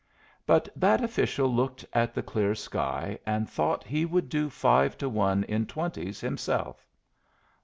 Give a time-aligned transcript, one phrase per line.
[0.47, 5.07] But that official looked at the clear sky, and thought he would do five to
[5.07, 6.87] one in twenties himself.